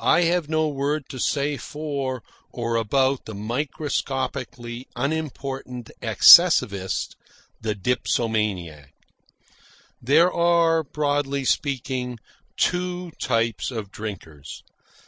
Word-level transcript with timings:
I 0.00 0.22
have 0.22 0.48
no 0.48 0.66
word 0.66 1.04
to 1.10 1.20
say 1.20 1.56
for 1.56 2.24
or 2.50 2.74
about 2.74 3.26
the 3.26 3.32
microscopically 3.36 4.88
unimportant 4.96 5.92
excessivist, 6.02 7.14
the 7.60 7.76
dipsomaniac. 7.76 8.92
There 10.02 10.32
are, 10.32 10.82
broadly 10.82 11.44
speaking, 11.44 12.18
two 12.56 13.12
types 13.20 13.70
of 13.70 13.92
drinkers. 13.92 14.64